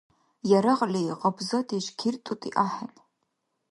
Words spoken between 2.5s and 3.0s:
ахӀен.